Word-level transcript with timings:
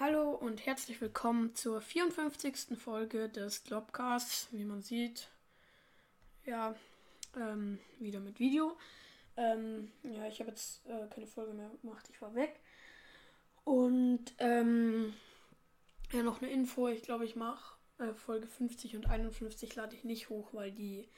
Hallo 0.00 0.30
und 0.32 0.66
herzlich 0.66 1.00
willkommen 1.00 1.54
zur 1.54 1.80
54. 1.80 2.76
Folge 2.76 3.28
des 3.28 3.62
Globcasts. 3.62 4.48
Wie 4.50 4.64
man 4.64 4.82
sieht, 4.82 5.28
ja, 6.44 6.74
ähm, 7.36 7.78
wieder 8.00 8.18
mit 8.18 8.40
Video. 8.40 8.76
Ähm, 9.36 9.92
ja, 10.02 10.26
ich 10.26 10.40
habe 10.40 10.50
jetzt 10.50 10.84
äh, 10.86 11.06
keine 11.14 11.28
Folge 11.28 11.54
mehr 11.54 11.70
gemacht, 11.80 12.08
ich 12.10 12.20
war 12.20 12.34
weg. 12.34 12.58
Und 13.62 14.34
ähm, 14.38 15.14
ja, 16.10 16.24
noch 16.24 16.42
eine 16.42 16.50
Info. 16.50 16.88
Ich 16.88 17.02
glaube, 17.02 17.24
ich 17.24 17.36
mache 17.36 17.76
äh, 17.98 18.14
Folge 18.14 18.48
50 18.48 18.96
und 18.96 19.06
51 19.06 19.76
lade 19.76 19.94
ich 19.94 20.02
nicht 20.02 20.28
hoch, 20.28 20.48
weil 20.54 20.72
die 20.72 21.08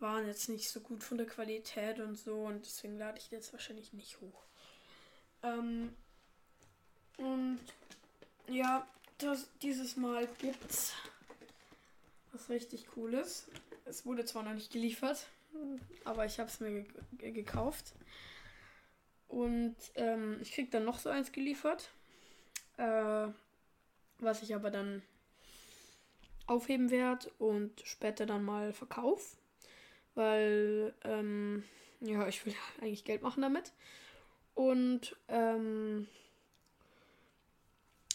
waren 0.00 0.26
jetzt 0.26 0.48
nicht 0.48 0.68
so 0.68 0.80
gut 0.80 1.04
von 1.04 1.16
der 1.16 1.28
Qualität 1.28 2.00
und 2.00 2.18
so. 2.18 2.40
Und 2.40 2.66
deswegen 2.66 2.98
lade 2.98 3.18
ich 3.18 3.28
die 3.28 3.36
jetzt 3.36 3.52
wahrscheinlich 3.52 3.92
nicht 3.92 4.20
hoch. 4.20 4.42
Ähm, 5.44 5.94
ja, 8.60 8.86
das, 9.16 9.48
dieses 9.62 9.96
Mal 9.96 10.28
gibt's 10.38 10.92
was 12.32 12.50
richtig 12.50 12.86
Cooles. 12.88 13.48
Es 13.86 14.04
wurde 14.04 14.26
zwar 14.26 14.42
noch 14.42 14.52
nicht 14.52 14.70
geliefert, 14.70 15.26
aber 16.04 16.26
ich 16.26 16.38
habe 16.38 16.50
es 16.50 16.60
mir 16.60 16.84
ge 17.12 17.30
gekauft. 17.30 17.94
Und 19.28 19.76
ähm, 19.94 20.38
ich 20.42 20.52
krieg 20.52 20.70
dann 20.70 20.84
noch 20.84 20.98
so 20.98 21.08
eins 21.08 21.32
geliefert, 21.32 21.88
äh, 22.76 23.28
was 24.18 24.42
ich 24.42 24.54
aber 24.54 24.70
dann 24.70 25.02
aufheben 26.46 26.90
werde 26.90 27.30
und 27.38 27.80
später 27.84 28.26
dann 28.26 28.44
mal 28.44 28.74
verkaufe, 28.74 29.38
weil 30.14 30.92
ähm, 31.04 31.64
ja, 32.00 32.28
ich 32.28 32.44
will 32.44 32.54
eigentlich 32.82 33.04
Geld 33.04 33.22
machen 33.22 33.40
damit. 33.40 33.72
Und 34.54 35.16
ähm, 35.28 36.08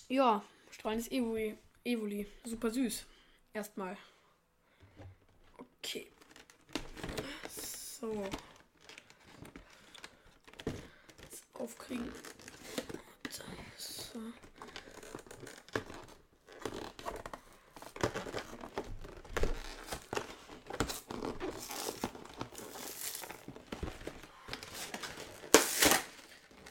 ja, 0.08 0.44
strahlendes 0.72 1.12
Evoli. 1.12 1.58
Evoli. 1.84 2.28
Super 2.44 2.72
süß. 2.72 3.06
Erstmal. 3.54 3.98
Okay. 5.58 6.08
So. 7.50 8.24
Jetzt 11.22 11.44
aufkriegen. 11.54 12.12
So. 13.78 14.20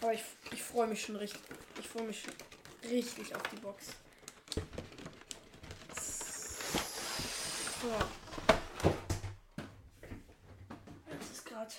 Aber 0.01 0.13
ich, 0.13 0.23
ich 0.53 0.63
freue 0.63 0.87
mich 0.87 1.03
schon 1.03 1.17
richtig. 1.17 1.41
Ich 1.81 1.89
freue 1.89 2.03
mich 2.05 2.21
schon 2.21 2.35
richtig 2.91 3.35
auf 3.35 3.43
die 3.45 3.57
Box. 3.57 3.89
So. 7.81 7.91
Jetzt 11.11 11.33
ist 11.33 11.47
gerade 11.47 11.73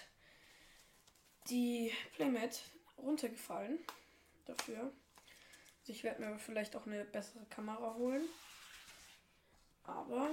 die 1.49 1.91
Playmat 2.15 2.61
runtergefallen. 2.97 3.79
Dafür. 4.45 4.79
Also 5.81 5.93
ich 5.93 6.03
werde 6.03 6.21
mir 6.21 6.37
vielleicht 6.37 6.75
auch 6.75 6.85
eine 6.85 7.05
bessere 7.05 7.45
Kamera 7.45 7.95
holen. 7.95 8.23
Aber 9.83 10.29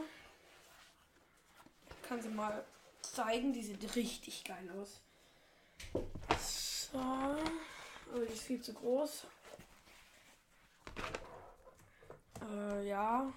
ich 1.91 2.09
kann 2.09 2.20
sie 2.20 2.28
mal 2.28 2.65
zeigen. 3.00 3.53
Die 3.53 3.62
sieht 3.62 3.97
richtig 3.97 4.45
geil 4.45 4.70
aus. 4.78 5.00
So. 6.39 6.98
Aber 6.98 8.27
die 8.27 8.33
ist 8.33 8.43
viel 8.43 8.61
zu 8.61 8.75
groß. 8.75 9.27
Äh, 12.50 12.88
ja, 12.88 13.32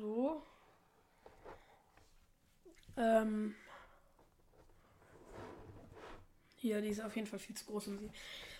so. 0.00 0.42
Ähm. 2.96 3.54
Hier, 6.56 6.80
die 6.80 6.88
ist 6.88 7.00
auf 7.00 7.16
jeden 7.16 7.26
Fall 7.26 7.40
viel 7.40 7.56
zu 7.56 7.64
groß, 7.66 7.88
um 7.88 7.98
sie 7.98 8.10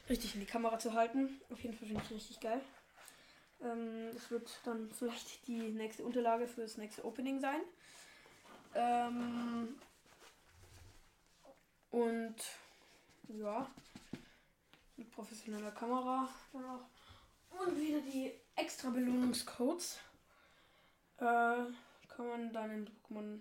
richtig 0.09 0.35
in 0.35 0.41
die 0.41 0.47
Kamera 0.47 0.79
zu 0.79 0.93
halten. 0.93 1.41
Auf 1.51 1.63
jeden 1.63 1.77
Fall 1.77 1.87
finde 1.87 2.03
ich 2.05 2.11
richtig 2.11 2.41
geil. 2.41 2.61
Ähm, 3.63 4.11
das 4.13 4.31
wird 4.31 4.51
dann 4.65 4.91
vielleicht 4.91 5.47
die 5.47 5.71
nächste 5.71 6.05
Unterlage 6.05 6.49
für 6.49 6.63
das 6.63 6.77
nächste 6.77 7.05
Opening 7.05 7.41
sein. 7.41 7.61
Ähm, 8.75 9.77
und 11.91 12.35
ja, 13.29 13.71
mit 14.97 15.11
professioneller 15.13 15.71
Kamera 15.71 16.29
dann 16.53 16.65
auch. 16.65 16.87
Und 17.61 17.79
wieder 17.79 18.01
die 18.01 18.33
extra 18.57 18.91
Belohnungscodes. 18.91 19.99
Äh, 21.19 21.23
kann 22.09 22.29
man 22.29 22.53
dann 22.53 22.71
im 22.71 22.87
Pokémon 22.87 23.41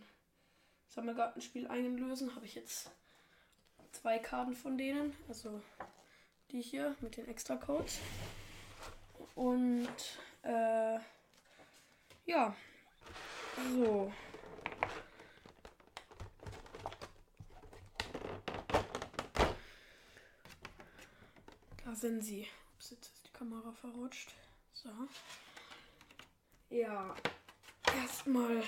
Sammelgartenspiel 0.88 1.68
einlösen. 1.68 2.36
Habe 2.36 2.46
ich 2.46 2.56
jetzt 2.56 2.92
zwei 3.92 4.20
Karten 4.20 4.56
von 4.56 4.78
denen. 4.78 5.16
Also 5.28 5.62
die 6.52 6.62
hier 6.62 6.96
mit 7.02 7.18
den 7.18 7.28
extra 7.28 7.56
Codes. 7.56 8.00
Und 9.36 9.88
äh, 10.44 11.00
ja, 12.26 12.56
so. 13.74 14.12
Da 21.84 21.96
sind 21.96 22.24
sie. 22.24 22.48
Ups, 22.76 22.92
jetzt 22.92 23.14
ist 23.14 23.28
die 23.28 23.34
Kamera 23.34 23.72
verrutscht. 23.72 24.34
So. 24.74 24.90
Ja, 26.70 27.16
erstmal, 27.94 28.64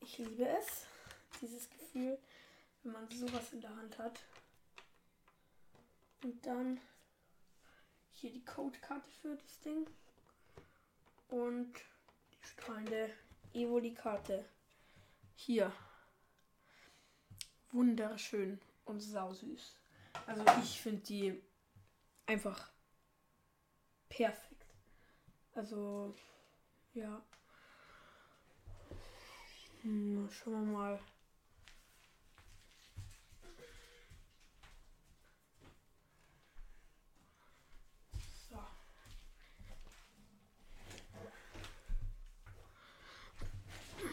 ich 0.00 0.18
liebe 0.18 0.48
es, 0.48 0.86
dieses 1.40 1.68
Gefühl, 1.70 2.18
wenn 2.82 2.92
man 2.92 3.10
sowas 3.10 3.52
in 3.52 3.60
der 3.60 3.76
Hand 3.76 3.98
hat. 3.98 4.20
Und 6.22 6.44
dann 6.44 6.80
hier 8.12 8.32
die 8.32 8.44
Codekarte 8.44 9.10
für 9.22 9.36
das 9.36 9.60
Ding. 9.60 9.86
Und 11.28 11.74
die 12.32 12.46
strahlende 12.46 13.14
Evoli-Karte. 13.52 14.44
Hier. 15.34 15.72
Wunderschön 17.72 18.60
und 18.84 19.00
sausüß. 19.00 19.76
Also 20.26 20.44
ich 20.62 20.80
finde 20.80 21.02
die 21.02 21.42
einfach 22.26 22.70
perfekt. 24.10 24.66
Also, 25.54 26.14
ja. 26.92 27.22
Hm, 29.82 30.28
schauen 30.30 30.66
wir 30.66 30.72
mal. 30.72 31.00
So. 38.50 38.58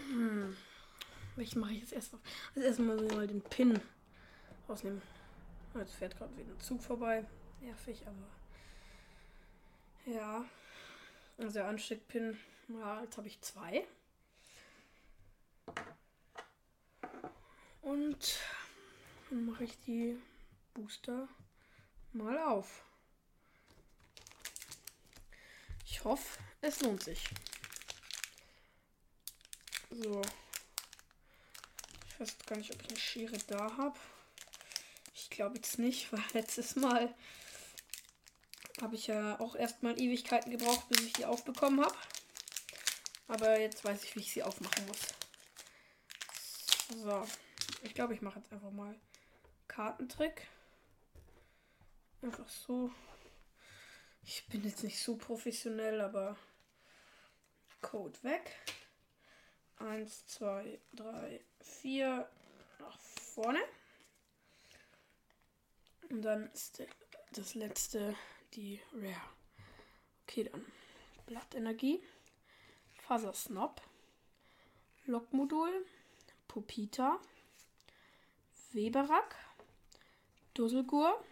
Hm. 0.10 0.56
Welchen 1.36 1.60
mache 1.60 1.74
ich 1.74 1.82
jetzt 1.82 1.94
erst 1.94 2.14
auf? 2.14 2.22
Also 2.56 2.66
erstmal 2.66 2.98
so 2.98 3.08
mal 3.16 3.28
den 3.28 3.42
Pin 3.42 3.80
rausnehmen. 4.70 5.02
Jetzt 5.76 5.96
fährt 5.96 6.18
gerade 6.18 6.36
wieder 6.38 6.52
ein 6.52 6.60
Zug 6.60 6.82
vorbei. 6.82 7.26
Nervig, 7.62 8.02
aber. 8.08 8.47
Ja. 10.08 10.46
Also 11.38 11.62
Ansteckpin, 11.62 12.40
ja, 12.70 13.02
jetzt 13.04 13.18
habe 13.18 13.28
ich 13.28 13.42
zwei. 13.42 13.86
Und 17.82 18.40
dann 19.30 19.46
mache 19.46 19.66
ich 19.66 19.78
die 19.86 20.18
Booster 20.74 21.28
mal 22.14 22.38
auf. 22.40 22.84
Ich 25.86 26.04
hoffe, 26.06 26.40
es 26.62 26.82
lohnt 26.82 27.04
sich. 27.04 27.26
So. 29.90 30.22
Ich 32.08 32.20
weiß 32.20 32.38
gar 32.46 32.58
nicht, 32.58 32.74
ob 32.74 32.82
ich 32.82 32.90
eine 32.90 33.00
Schere 33.00 33.38
da 33.48 33.78
habe. 33.78 34.00
Ich 35.14 35.30
glaube 35.30 35.58
jetzt 35.58 35.78
nicht, 35.80 36.12
weil 36.14 36.24
letztes 36.34 36.78
Mal 36.78 37.14
habe 38.82 38.96
ich 38.96 39.08
ja 39.08 39.40
auch 39.40 39.56
erstmal 39.56 40.00
Ewigkeiten 40.00 40.52
gebraucht, 40.52 40.88
bis 40.90 41.02
ich 41.02 41.14
die 41.14 41.26
aufbekommen 41.26 41.84
habe. 41.84 41.96
Aber 43.28 43.60
jetzt 43.60 43.84
weiß 43.84 44.04
ich, 44.04 44.16
wie 44.16 44.22
ich 44.22 44.32
sie 44.32 44.44
aufmachen 44.44 44.86
muss. 44.88 45.00
So. 47.04 47.28
Ich 47.84 47.94
glaube, 47.94 48.14
ich 48.14 48.22
mache 48.22 48.40
jetzt 48.40 48.52
einfach 48.52 48.72
mal 48.72 48.96
Kartentrick. 49.68 50.48
Einfach 52.22 52.48
so. 52.50 52.92
Ich 54.24 54.48
bin 54.48 54.64
jetzt 54.64 54.84
nicht 54.84 55.00
so 55.00 55.18
professionell, 55.18 56.02
aber 56.02 56.38
Code 57.82 58.22
weg. 58.24 58.58
Eins, 59.78 60.26
zwei, 60.28 60.80
drei, 60.94 61.42
vier. 61.62 62.30
Nach 62.80 63.00
vorne. 63.00 63.60
Und 66.10 66.22
dann 66.22 66.50
ist 66.52 66.84
das 67.32 67.56
letzte 67.56 68.16
die 68.58 68.82
Rare. 68.92 69.22
Okay, 70.24 70.44
dann 70.44 70.66
Blattenergie, 71.28 72.02
Fasersnob, 72.96 73.82
Lokmodul, 75.06 75.86
Pupita, 76.48 77.20
Weberak, 78.74 79.36
Dusselgur, 80.54 81.24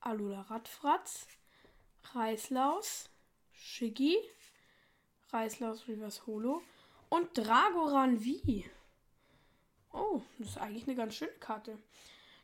Alula 0.00 0.42
Radfratz, 0.42 1.28
Reislaus, 2.12 3.08
Shiggy, 3.52 4.18
Reislaus 5.30 5.86
Reverse 5.88 6.26
Holo 6.26 6.62
und 7.08 7.28
Dragoran 7.38 8.18
V. 8.18 8.64
Oh, 9.92 10.22
das 10.38 10.48
ist 10.48 10.58
eigentlich 10.58 10.86
eine 10.88 10.96
ganz 10.96 11.14
schöne 11.14 11.32
Karte. 11.38 11.78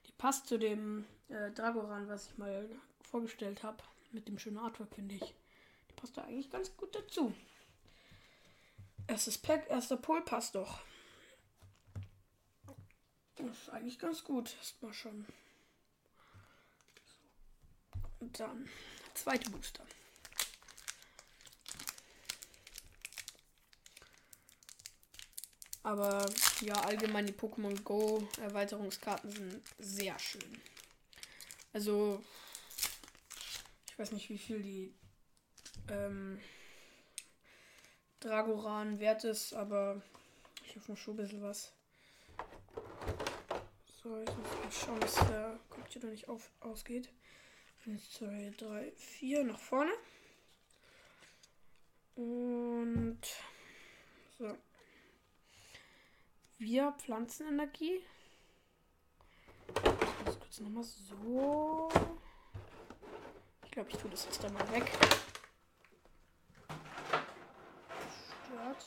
Die 0.06 0.12
passt 0.12 0.47
zu 0.47 0.56
dem 0.56 1.05
äh, 1.29 1.50
Dragoran, 1.50 2.09
was 2.09 2.29
ich 2.29 2.38
mal 2.38 2.69
vorgestellt 3.03 3.65
habe. 3.65 3.83
Mit 4.12 4.27
dem 4.29 4.39
schönen 4.39 4.59
Artwork, 4.59 4.95
finde 4.95 5.15
ich. 5.15 5.35
Die 5.89 5.95
passt 5.95 6.17
da 6.17 6.23
eigentlich 6.23 6.51
ganz 6.51 6.77
gut 6.77 6.95
dazu. 6.95 7.35
Erstes 9.07 9.39
Pack, 9.39 9.69
erster 9.69 9.97
Pol 9.97 10.23
passt 10.23 10.55
doch. 10.55 10.81
Das 13.37 13.59
ist 13.59 13.69
eigentlich 13.71 13.99
ganz 13.99 14.25
gut. 14.25 14.55
Erstmal 14.59 14.93
schon. 14.93 15.27
Und 18.21 18.39
dann 18.39 18.69
zweite 19.15 19.51
Booster. 19.51 19.85
Aber 25.83 26.27
ja, 26.61 26.75
allgemein 26.75 27.27
die 27.27 27.33
Pokémon 27.33 27.83
Go 27.83 28.29
Erweiterungskarten 28.41 29.31
sind 29.31 29.62
sehr 29.79 30.19
schön. 30.19 30.61
Also, 31.73 32.23
weiß 34.00 34.12
nicht, 34.12 34.31
wie 34.31 34.38
viel 34.38 34.62
die 34.62 34.94
ähm, 35.91 36.41
Dragoran 38.20 38.99
wert 38.99 39.25
ist, 39.25 39.52
aber 39.52 40.00
ich 40.64 40.88
noch 40.88 40.97
schon 40.97 41.14
ein 41.14 41.17
bisschen 41.19 41.43
was. 41.43 41.73
So, 44.02 44.19
ich 44.23 44.37
muss 44.37 44.64
mal 44.64 44.73
schauen, 44.73 45.00
dass 45.00 45.14
der 45.29 45.61
Computer 45.69 46.06
nicht 46.06 46.29
auf, 46.31 46.50
ausgeht. 46.61 47.11
1, 47.85 48.11
2, 48.12 48.55
3, 48.56 48.93
4 48.97 49.44
nach 49.44 49.58
vorne. 49.58 49.93
Und 52.14 53.20
so. 54.38 54.56
Wir 56.56 56.93
Pflanzenenergie. 56.93 58.00
Ich 59.69 60.25
muss 60.25 60.41
kurz 60.41 60.61
nochmal 60.61 60.85
so. 60.85 61.69
Ich 63.81 63.87
glaube, 63.87 63.97
ich 63.97 64.03
tue 64.03 64.11
das 64.11 64.25
jetzt 64.27 64.44
da 64.44 64.50
mal 64.50 64.73
weg. 64.73 64.93
Stört. 68.44 68.87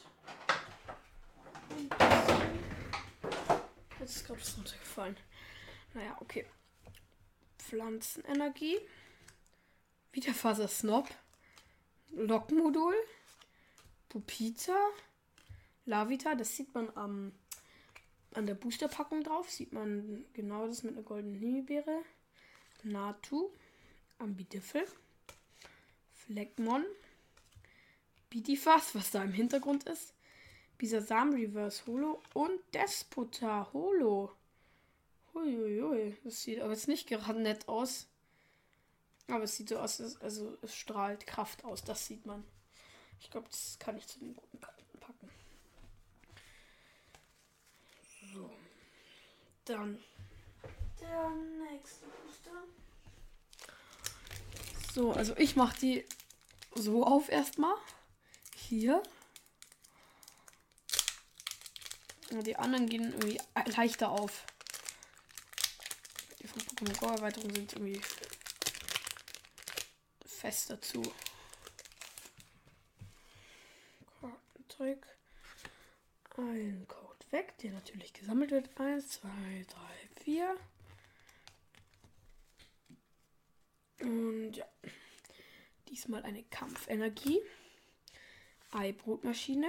Jetzt 3.99 4.15
ist 4.17 4.27
gerade 4.27 4.39
was 4.39 4.55
runtergefallen. 4.55 5.17
Naja, 5.95 6.15
okay. 6.19 6.45
Pflanzenenergie. 7.57 8.77
Wiederfaser 10.11 10.67
Snob. 10.67 11.09
Lokmodul. 12.11 12.93
Pupita. 14.09 14.77
Lavita, 15.87 16.35
das 16.35 16.55
sieht 16.55 16.71
man 16.75 16.95
am 16.95 17.31
an 18.35 18.45
der 18.45 18.55
Boosterpackung 18.55 19.23
drauf 19.23 19.49
sieht 19.49 19.73
man 19.73 20.25
genau 20.33 20.67
das 20.67 20.83
mit 20.83 20.93
einer 20.93 21.03
goldenen 21.03 21.35
Himbeere. 21.35 22.03
Natu, 22.83 23.51
Ambidifel, 24.19 24.85
Fleckmon, 26.13 26.85
Bidifas, 28.29 28.95
was 28.95 29.11
da 29.11 29.23
im 29.23 29.33
Hintergrund 29.33 29.83
ist, 29.83 30.13
Bisasam 30.77 31.33
Reverse 31.33 31.85
Holo 31.85 32.21
und 32.33 32.59
Despota 32.73 33.71
Holo. 33.73 34.35
Huiuiui, 35.33 36.17
das 36.23 36.41
sieht 36.43 36.59
aber 36.59 36.73
jetzt 36.73 36.87
nicht 36.87 37.07
gerade 37.07 37.41
nett 37.41 37.67
aus. 37.67 38.07
Aber 39.27 39.43
es 39.43 39.55
sieht 39.55 39.69
so 39.69 39.77
aus, 39.77 39.99
also 40.21 40.57
es 40.61 40.75
strahlt 40.75 41.25
Kraft 41.25 41.63
aus, 41.63 41.83
das 41.83 42.05
sieht 42.05 42.25
man. 42.25 42.43
Ich 43.19 43.31
glaube, 43.31 43.47
das 43.49 43.77
kann 43.79 43.97
ich 43.97 44.05
zu 44.07 44.19
den 44.19 44.35
guten 44.35 44.59
Karten 44.59 44.99
packen. 44.99 45.29
So. 48.33 48.49
Dann 49.65 50.03
der 50.99 51.29
nächste 51.71 52.05
Booster. 52.05 52.63
So, 54.93 55.11
also 55.11 55.35
ich 55.37 55.55
mache 55.55 55.75
die 55.79 56.05
so 56.75 57.03
auf 57.03 57.27
erstmal. 57.29 57.73
Hier. 58.55 59.01
Und 62.29 62.45
die 62.45 62.55
anderen 62.57 62.87
gehen 62.87 63.11
irgendwie 63.11 63.41
leichter 63.65 64.11
auf. 64.11 64.45
Die 66.39 66.47
von 66.47 66.61
Pokémon 66.61 66.99
Go 66.99 67.07
Erweiterung 67.07 67.55
sind 67.55 67.73
irgendwie 67.73 67.99
fest 70.27 70.69
dazu. 70.69 71.01
Kartentrick. 74.21 75.07
Ein 76.37 76.85
Code 76.87 77.25
weg, 77.31 77.57
der 77.63 77.71
natürlich 77.71 78.13
gesammelt 78.13 78.51
wird. 78.51 78.69
1, 78.79 79.09
2, 79.09 79.27
3, 79.27 80.23
4. 80.23 80.57
Und 84.01 84.57
ja, 84.57 84.65
diesmal 85.93 86.23
eine 86.23 86.41
Kampfenergie. 86.43 87.39
Eibrotmaschine. 88.71 89.67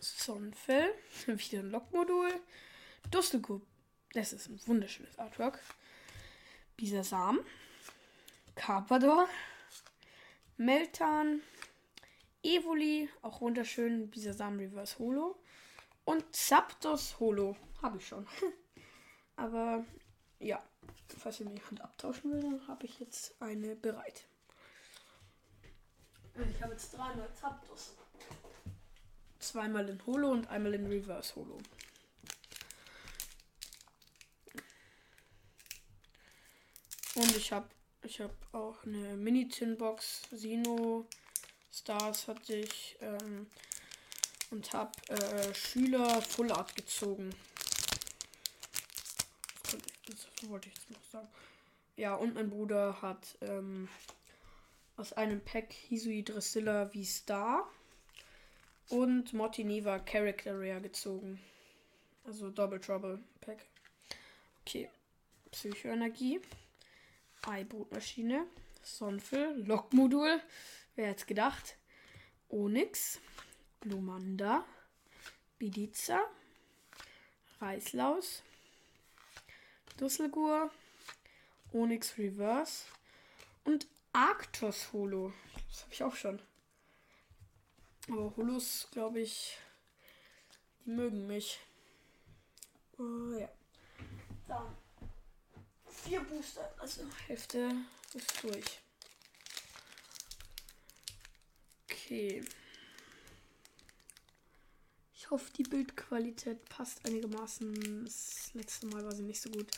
Sonnenfell. 0.00 0.94
Wieder 1.26 1.58
ein 1.58 1.70
Lokmodul. 1.70 2.32
Dustelgub. 3.10 3.66
Das 4.14 4.32
ist 4.32 4.48
ein 4.48 4.60
wunderschönes 4.66 5.18
Artwork. 5.18 5.60
Bisasam. 6.76 7.40
Carpador. 8.54 9.28
Meltan. 10.56 11.42
Evoli. 12.42 13.10
Auch 13.20 13.42
wunderschön. 13.42 14.10
Bisasam 14.10 14.58
Reverse 14.58 14.98
Holo. 14.98 15.38
Und 16.06 16.34
Zapdos 16.34 17.20
Holo. 17.20 17.56
Habe 17.82 17.98
ich 17.98 18.06
schon. 18.06 18.26
Aber 19.36 19.84
ja, 20.38 20.62
falls 21.18 21.40
ihr 21.40 21.46
Hand 21.46 21.82
abtauschen 21.82 22.32
will, 22.32 22.40
dann 22.40 22.66
habe 22.68 22.86
ich 22.86 22.98
jetzt 23.00 23.34
eine 23.42 23.76
bereit. 23.76 24.24
Ich 26.34 26.62
habe 26.62 26.72
jetzt 26.72 26.92
dreimal 26.92 27.28
Zapdos. 27.34 27.96
Zweimal 29.38 29.88
in 29.88 30.04
Holo 30.06 30.30
und 30.30 30.48
einmal 30.48 30.74
in 30.74 30.86
Reverse 30.86 31.34
Holo. 31.36 31.58
Und 37.14 37.36
ich 37.36 37.52
habe 37.52 37.68
ich 38.02 38.20
habe 38.20 38.34
auch 38.52 38.82
eine 38.84 39.16
Mini-Tin-Box. 39.16 40.22
Sino 40.30 41.06
Stars 41.70 42.28
hatte 42.28 42.54
ich. 42.54 42.96
Ähm, 43.00 43.46
und 44.50 44.72
habe 44.72 44.92
äh, 45.08 45.54
Schüler 45.54 46.20
Full 46.22 46.50
Art 46.52 46.74
gezogen. 46.74 47.30
Das 50.06 50.50
wollte 50.50 50.68
ich 50.68 50.74
jetzt 50.74 50.90
noch 50.90 51.04
sagen. 51.10 51.28
Ja, 51.96 52.14
und 52.14 52.34
mein 52.34 52.50
Bruder 52.50 53.00
hat 53.00 53.36
ähm, 53.42 53.88
aus 55.00 55.14
einem 55.14 55.40
Pack 55.40 55.72
Hisui 55.72 56.22
Dressilla 56.22 56.92
wie 56.92 57.06
Star 57.06 57.66
und 58.90 59.32
Mortineva 59.32 59.98
Character 60.00 60.52
Rare 60.52 60.82
gezogen. 60.82 61.40
Also 62.24 62.50
Double 62.50 62.78
Trouble 62.78 63.18
Pack. 63.40 63.64
Okay. 64.60 64.90
Psychoenergie. 65.52 66.40
Eibrutmaschine. 67.46 68.44
Sonfel. 68.82 69.64
Lokmodul. 69.66 70.42
Wer 70.96 71.08
hätte 71.08 71.24
gedacht? 71.24 71.76
Onyx. 72.50 73.20
Glumanda, 73.80 74.66
Bidiza, 75.58 76.20
Reislaus, 77.58 78.42
Dusselgur, 79.96 80.70
Onyx 81.72 82.18
Reverse 82.18 82.84
und 83.64 83.86
Arctos 84.12 84.92
Holo. 84.92 85.32
Das 85.68 85.82
habe 85.82 85.92
ich 85.92 86.02
auch 86.02 86.14
schon. 86.14 86.40
Aber 88.08 88.34
Holos, 88.36 88.88
glaube 88.90 89.20
ich, 89.20 89.56
die 90.84 90.90
mögen 90.90 91.26
mich. 91.26 91.60
Oh, 92.98 93.32
ja. 93.38 93.48
Dann 94.48 94.76
vier 95.86 96.20
Booster, 96.20 96.74
also 96.78 97.02
Hälfte 97.26 97.72
ist 98.14 98.42
durch. 98.42 98.80
Okay. 101.84 102.42
Ich 105.14 105.30
hoffe, 105.30 105.52
die 105.52 105.62
Bildqualität 105.62 106.68
passt 106.68 107.06
einigermaßen. 107.06 108.04
Das 108.04 108.50
letzte 108.54 108.86
Mal 108.86 109.04
war 109.04 109.14
sie 109.14 109.22
nicht 109.22 109.40
so 109.40 109.50
gut. 109.50 109.70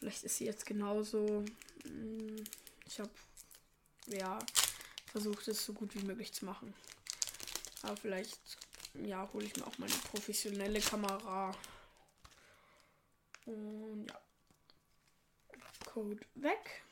Vielleicht 0.00 0.24
ist 0.24 0.38
sie 0.38 0.46
jetzt 0.46 0.66
genauso. 0.66 1.44
Hm, 1.84 2.42
ich 2.86 2.98
habe 2.98 3.10
ja 4.06 4.38
versuche 5.12 5.50
es 5.50 5.64
so 5.64 5.72
gut 5.74 5.94
wie 5.94 6.02
möglich 6.02 6.32
zu 6.32 6.46
machen. 6.46 6.74
Aber 7.82 7.96
vielleicht, 7.96 8.38
ja, 8.94 9.28
hole 9.32 9.44
ich 9.44 9.56
mir 9.56 9.66
auch 9.66 9.76
meine 9.78 9.92
professionelle 10.10 10.80
Kamera. 10.80 11.54
Und 13.44 14.06
ja. 14.08 14.20
Code 15.84 16.24
weg. 16.34 16.82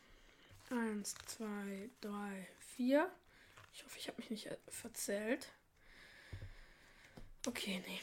Eins, 0.69 1.15
zwei, 1.27 1.89
drei, 2.01 2.47
vier. 2.77 3.11
Ich 3.73 3.85
hoffe, 3.85 3.99
ich 3.99 4.09
habe 4.09 4.19
mich 4.19 4.31
nicht 4.31 4.47
äh, 4.47 4.57
verzählt. 4.69 5.53
Okay, 7.47 7.83
nee. 7.87 8.01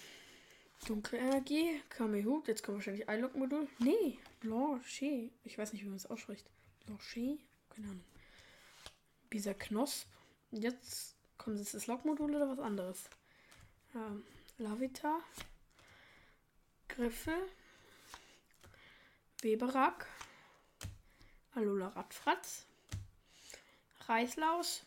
Dunkle 0.88 1.20
Energie, 1.20 1.82
Kamehu. 1.90 2.42
Jetzt 2.48 2.64
kommt 2.64 2.78
wahrscheinlich 2.78 3.08
iLock-Modul. 3.08 3.68
Nee, 3.80 4.18
Lanche. 4.42 5.30
Ich 5.44 5.58
weiß 5.58 5.74
nicht, 5.74 5.84
wie 5.84 5.88
man 5.88 5.98
es 5.98 6.06
ausspricht. 6.08 6.50
Lanche? 6.88 7.38
Keine 7.70 7.90
Ahnung. 7.90 8.04
Bisa 9.30 9.54
Knosp. 9.54 10.08
Jetzt 10.52 11.16
kommt 11.38 11.60
jetzt 11.60 11.74
das 11.74 11.88
Lock-Modul 11.88 12.36
oder 12.36 12.50
was 12.50 12.60
anderes? 12.60 13.10
Ähm, 13.96 14.24
Lavita. 14.58 15.20
Griffel. 16.88 17.50
Weberak. 19.42 20.08
Alola 21.54 21.90
Radfratz. 21.90 22.66
Reislaus. 24.08 24.84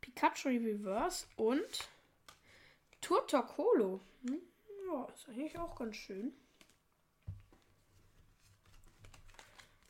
Pikachu 0.00 0.48
Reverse 0.48 1.26
und 1.36 1.88
Turtokolo. 3.00 4.00
Hm, 4.26 4.40
ja, 4.86 5.04
ist 5.14 5.28
eigentlich 5.28 5.58
auch 5.58 5.76
ganz 5.76 5.96
schön. 5.96 6.32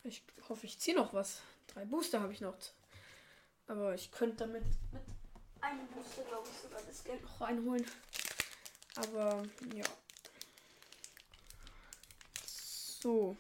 Ich 0.05 0.23
hoffe, 0.49 0.67
ich 0.67 0.79
ziehe 0.79 0.97
noch 0.97 1.15
was. 1.15 1.43
Drei 1.69 1.85
Booster 1.85 2.21
habe 2.21 2.33
ich 2.33 2.41
noch. 2.41 2.57
Aber 3.73 3.95
ich 3.95 4.11
könnte 4.11 4.45
damit 4.45 4.65
mit 4.93 5.03
einem 5.63 5.87
Booster, 5.87 6.23
glaube 6.25 6.47
ich, 6.47 6.61
sogar 6.61 6.83
das 6.83 7.03
Geld 7.05 7.23
noch 7.23 7.41
reinholen. 7.41 7.87
Aber 8.97 9.43
ja. 9.75 9.85
So. 12.45 13.35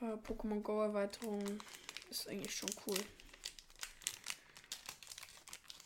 Äh, 0.00 0.14
Pokémon 0.14 0.60
Go 0.60 0.80
Erweiterung 0.80 1.42
ist 2.08 2.28
eigentlich 2.28 2.54
schon 2.54 2.70
cool. 2.86 2.98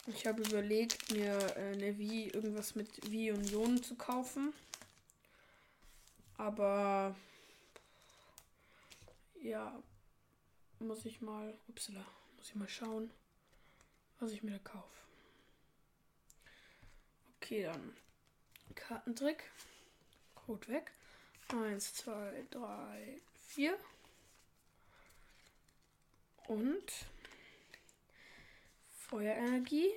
Ich 0.09 0.26
habe 0.26 0.43
überlegt, 0.43 1.11
mir 1.12 1.38
äh, 1.57 1.73
eine 1.73 1.97
Wii, 1.97 2.28
irgendwas 2.28 2.75
mit 2.75 3.11
Wii 3.11 3.33
Union 3.33 3.83
zu 3.83 3.95
kaufen. 3.95 4.52
Aber 6.37 7.17
ja, 9.40 9.83
muss 10.81 11.05
ich 11.05 11.21
mal, 11.21 11.59
upsala, 11.69 12.05
muss 12.37 12.49
ich 12.49 12.55
mal 12.55 12.69
schauen, 12.69 13.11
was 14.21 14.33
ich 14.33 14.43
mir 14.43 14.53
da 14.53 14.59
kaufe. 14.59 14.99
Okay, 17.37 17.65
dann 17.65 17.97
Kartentrick. 18.75 19.51
Code 20.35 20.69
weg. 20.69 20.93
Eins, 21.49 21.93
zwei, 21.93 22.47
drei, 22.51 23.21
vier. 23.49 23.79
Und 26.47 26.91
Feuerenergie, 29.09 29.91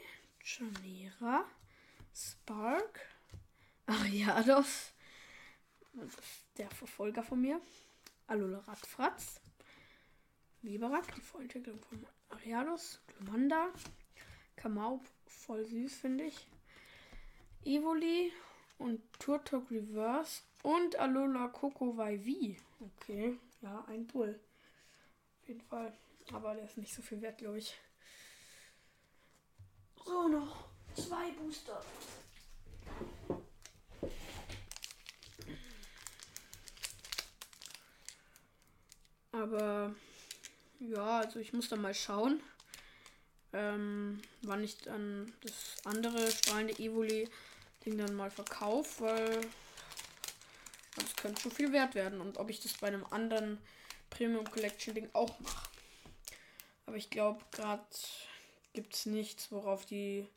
Janera, 0.44 1.46
Spark, 2.14 3.00
Ariados, 3.86 4.92
der 6.58 6.70
Verfolger 6.72 7.24
von 7.24 7.42
mir, 7.42 7.62
Alola 8.28 8.60
Radfratz, 8.60 9.40
Weberak, 10.62 11.14
die 11.16 11.22
Vorentwicklung 11.22 11.80
von 11.82 12.06
Ariados, 12.30 13.00
Glumanda, 13.08 13.70
Kamaup, 14.56 15.04
voll 15.26 15.66
süß, 15.66 15.96
finde 15.96 16.26
ich, 16.26 16.48
Evoli 17.64 18.32
und 18.78 19.02
Turtok 19.20 19.70
Reverse 19.72 20.42
und 20.64 20.96
Alola 20.98 21.48
Coco 21.48 21.98
Vaivi. 21.98 22.58
Okay, 22.80 23.38
ja, 23.62 23.84
ein 23.88 24.06
Bull. 24.08 24.40
Auf 25.42 25.48
jeden 25.48 25.62
Fall. 25.62 25.94
Aber 26.34 26.54
der 26.54 26.66
ist 26.66 26.78
nicht 26.78 26.94
so 26.94 27.02
viel 27.02 27.22
wert, 27.22 27.40
glaube 27.40 27.58
ich. 27.58 27.76
So, 30.06 30.28
noch 30.28 30.70
zwei 30.96 31.32
Booster. 31.32 31.82
Aber 39.32 39.96
ja, 40.80 41.11
also 41.22 41.40
ich 41.40 41.54
muss 41.54 41.70
dann 41.70 41.82
mal 41.82 41.94
schauen, 41.94 42.42
ähm, 43.54 44.22
wann 44.42 44.64
ich 44.64 44.78
dann 44.80 45.32
das 45.42 45.86
andere 45.86 46.32
strahlende 46.32 46.78
Evoli-Ding 46.80 47.98
dann 47.98 48.16
mal 48.16 48.32
verkaufe, 48.32 49.04
weil 49.04 49.42
das 50.96 51.16
könnte 51.16 51.42
schon 51.42 51.52
viel 51.52 51.72
wert 51.72 51.96
werden. 51.96 52.22
Und 52.22 52.38
ob 52.38 52.50
ich 52.50 52.60
das 52.60 52.74
bei 52.74 52.88
einem 52.88 53.06
anderen 53.10 53.58
Premium 54.10 54.50
Collection 54.50 54.94
Ding 54.94 55.10
auch 55.14 55.40
mache. 55.40 55.70
Aber 56.86 56.98
ich 56.98 57.10
glaube, 57.10 57.44
gerade 57.52 57.86
gibt 58.74 58.94
es 58.96 59.06
nichts, 59.06 59.52
worauf 59.52 59.86
die 59.86 60.28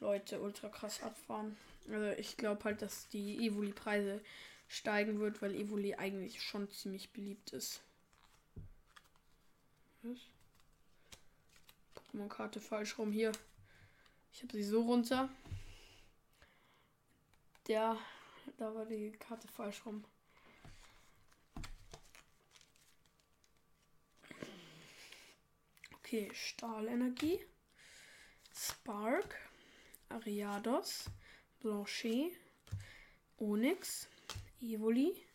Leute 0.00 0.40
ultra 0.40 0.68
krass 0.68 1.02
abfahren. 1.02 1.56
Also 1.88 2.18
ich 2.18 2.36
glaube 2.36 2.64
halt, 2.64 2.82
dass 2.82 3.08
die 3.08 3.46
Evoli-Preise 3.46 4.20
steigen 4.68 5.20
wird, 5.20 5.42
weil 5.42 5.54
Evoli 5.54 5.94
eigentlich 5.94 6.42
schon 6.42 6.70
ziemlich 6.70 7.12
beliebt 7.12 7.52
ist. 7.52 7.82
Was? 10.08 10.18
Pokémon-Karte 11.94 12.60
falsch 12.60 12.96
rum 12.98 13.10
hier. 13.10 13.32
Ich 14.32 14.42
habe 14.42 14.52
sie 14.52 14.62
so 14.62 14.82
runter. 14.82 15.28
Der, 17.66 17.96
da 18.58 18.74
war 18.74 18.86
die 18.86 19.10
Karte 19.12 19.48
falsch 19.48 19.84
rum. 19.84 20.04
Okay, 25.98 26.30
Stahlenergie. 26.32 27.44
Spark, 28.54 29.34
Ariados, 30.08 31.10
Blanchet, 31.60 32.32
Onyx, 33.38 34.08
Evoli, 34.62 35.26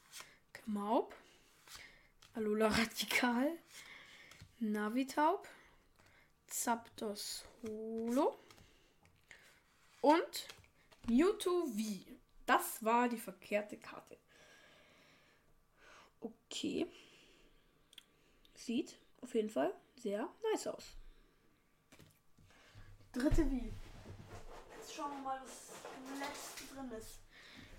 Kamaub, 0.54 1.14
Alola 2.34 2.68
Radikal, 2.70 3.58
Navitaub, 4.62 5.48
Zapdos 6.48 7.44
Holo 7.62 8.40
und 10.00 10.48
Mewtwo 11.08 11.66
V. 11.66 12.16
Das 12.46 12.84
war 12.84 13.10
die 13.10 13.18
verkehrte 13.18 13.78
Karte. 13.78 14.18
Okay. 16.22 16.88
Sieht 18.56 18.98
auf 19.22 19.36
jeden 19.36 19.50
Fall 19.50 19.74
sehr 19.96 20.30
nice 20.52 20.68
aus 20.68 20.96
dritte 23.12 23.50
Wii. 23.52 23.74
Jetzt 24.78 24.94
schauen 24.94 25.12
wir 25.12 25.22
mal, 25.22 25.42
was 25.44 25.72
im 25.98 26.20
letzten 26.20 26.76
drin 26.76 26.92
ist. 26.98 27.20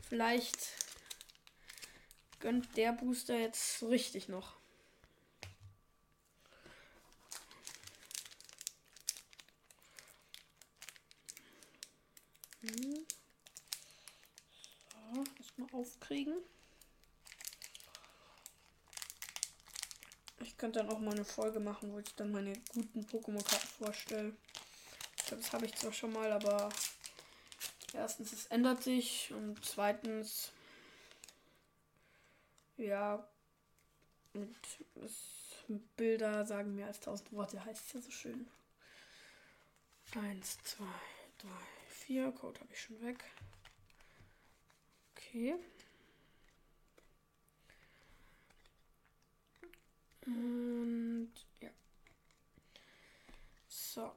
Vielleicht 0.09 0.59
gönnt 2.41 2.77
der 2.77 2.93
Booster 2.93 3.39
jetzt 3.39 3.83
richtig 3.83 4.29
noch. 4.29 4.57
Hm. 12.61 13.07
So, 14.91 15.25
erstmal 15.39 15.69
aufkriegen. 15.83 16.35
Ich 20.41 20.57
könnte 20.57 20.81
dann 20.81 20.91
auch 20.91 20.99
mal 20.99 21.13
eine 21.13 21.25
Folge 21.25 21.61
machen, 21.61 21.93
wo 21.93 21.99
ich 21.99 22.15
dann 22.15 22.33
meine 22.33 22.55
guten 22.73 23.03
Pokémon-Karten 23.03 23.69
vorstelle 23.79 24.33
das 25.37 25.53
habe 25.53 25.67
ich 25.67 25.75
zwar 25.75 25.93
schon 25.93 26.13
mal, 26.13 26.31
aber 26.33 26.69
erstens, 27.93 28.33
es 28.33 28.47
ändert 28.47 28.83
sich 28.83 29.33
und 29.33 29.65
zweitens, 29.65 30.53
ja, 32.77 33.27
und 34.35 35.97
Bilder 35.97 36.45
sagen 36.47 36.75
mehr 36.75 36.87
als 36.87 37.01
tausend 37.01 37.33
Worte, 37.33 37.65
heißt 37.65 37.87
es 37.87 37.93
ja 37.93 38.01
so 38.01 38.11
schön. 38.11 38.49
Eins, 40.15 40.59
zwei, 40.65 40.85
drei, 41.39 41.49
vier. 41.89 42.33
Code 42.33 42.61
habe 42.61 42.73
ich 42.73 42.81
schon 42.81 43.01
weg. 43.01 43.25
Okay. 45.17 45.55
Und 50.27 51.33
ja. 51.61 51.71
So. 53.69 54.13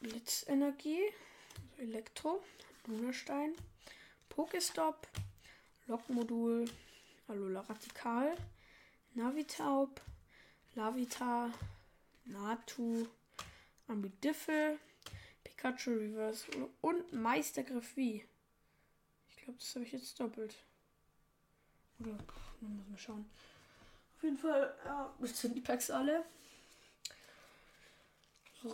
Blitzenergie, 0.00 1.00
also 1.56 1.82
Elektro, 1.82 2.42
Lunastein, 2.86 3.54
Pokestop, 4.28 5.08
Lokmodul, 5.86 6.66
Alola 7.28 7.60
Radikal, 7.60 8.36
Navitaub, 9.14 10.00
Lavita, 10.74 11.50
Natu, 12.26 13.06
Ambidiffel, 13.88 14.78
Pikachu 15.42 15.92
Reverse 15.92 16.46
und 16.82 17.12
Meistergriff 17.12 17.96
wie. 17.96 18.24
Ich 19.30 19.36
glaube, 19.36 19.58
das 19.58 19.74
habe 19.74 19.84
ich 19.86 19.92
jetzt 19.92 20.20
doppelt. 20.20 20.54
Oder, 22.00 22.18
man 22.60 22.76
muss 22.76 22.88
mal 22.88 22.98
schauen. 22.98 23.30
Jeden 24.24 24.38
Fall, 24.38 24.74
ja, 24.86 25.14
das 25.20 25.38
sind 25.38 25.54
die 25.54 25.60
Packs 25.60 25.90
alle. 25.90 26.24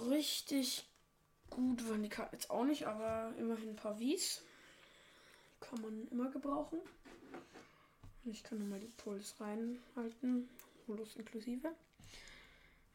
Richtig 0.09 0.89
gut 1.51 1.89
waren 1.89 2.05
die 2.05 2.09
Karten 2.09 2.37
jetzt 2.37 2.51
auch 2.51 2.65
nicht, 2.65 2.87
aber 2.87 3.35
immerhin 3.37 3.71
ein 3.71 3.77
paar 3.77 3.99
Wies. 3.99 4.43
Kann 5.59 5.81
man 5.81 6.07
immer 6.13 6.31
gebrauchen. 6.31 6.79
Ich 8.27 8.45
kann 8.45 8.61
nochmal 8.61 8.79
die 8.79 8.93
Puls 8.97 9.35
reinhalten. 9.41 10.49
Holos 10.87 11.17
inklusive. 11.17 11.75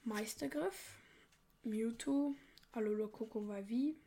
Meistergriff. 0.05 0.95
Mewtwo. 1.63 2.35
Alola 2.71 3.07
Coco 3.07 3.49
Vivi. 3.49 3.97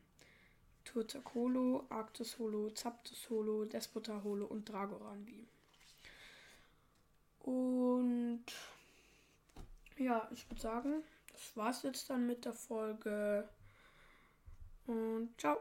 Turtok 0.84 1.34
Holo. 1.34 1.84
Arctus 1.90 2.38
Holo. 2.38 2.70
Zapdos 2.70 3.28
Holo. 3.28 3.66
Despota 3.66 4.22
Holo 4.24 4.46
und 4.46 4.66
Dragoran 4.66 5.26
V. 5.26 5.57
Und 7.48 8.44
ja, 9.96 10.28
ich 10.30 10.50
würde 10.50 10.60
sagen, 10.60 11.02
das 11.32 11.56
war's 11.56 11.82
jetzt 11.82 12.10
dann 12.10 12.26
mit 12.26 12.44
der 12.44 12.52
Folge. 12.52 13.48
Und 14.86 15.30
ciao. 15.38 15.58